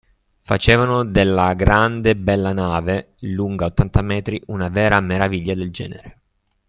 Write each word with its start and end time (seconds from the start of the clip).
facevano 0.39 1.05
della 1.05 1.53
grande 1.53 2.09
e 2.09 2.15
bella 2.15 2.53
nave, 2.53 3.13
lunga 3.19 3.65
ottanta 3.65 4.01
metri, 4.01 4.41
una 4.47 4.67
vera 4.67 4.99
meraviglia 4.99 5.53
del 5.53 5.69
genere. 5.71 6.19